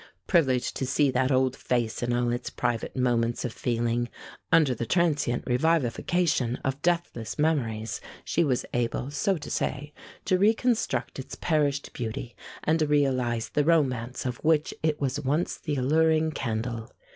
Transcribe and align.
Privileged 0.25 0.75
to 0.77 0.87
see 0.87 1.11
that 1.11 1.31
old 1.31 1.55
face 1.55 2.01
in 2.01 2.11
all 2.11 2.31
its 2.31 2.49
private 2.49 2.97
moments 2.97 3.45
of 3.45 3.53
feeling, 3.53 4.09
under 4.51 4.73
the 4.73 4.87
transient 4.87 5.43
revivification 5.45 6.55
of 6.65 6.81
deathless 6.81 7.37
memories, 7.37 8.01
she 8.25 8.43
was 8.43 8.65
able, 8.73 9.11
so 9.11 9.37
to 9.37 9.51
say, 9.51 9.93
to 10.25 10.39
reconstruct 10.39 11.19
its 11.19 11.35
perished 11.35 11.93
beauty, 11.93 12.35
and 12.63 12.81
realize 12.89 13.49
the 13.49 13.63
romance 13.63 14.25
of 14.25 14.37
which 14.37 14.73
it 14.81 14.99
was 14.99 15.19
once 15.21 15.55
the 15.55 15.75
alluring 15.75 16.31
candle. 16.31 16.89